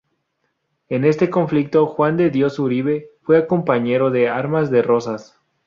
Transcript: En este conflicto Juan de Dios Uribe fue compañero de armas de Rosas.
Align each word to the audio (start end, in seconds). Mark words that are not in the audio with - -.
En 0.89 1.05
este 1.05 1.29
conflicto 1.29 1.85
Juan 1.85 2.17
de 2.17 2.31
Dios 2.31 2.57
Uribe 2.57 3.09
fue 3.21 3.45
compañero 3.45 4.09
de 4.09 4.29
armas 4.29 4.71
de 4.71 4.81
Rosas. 4.81 5.37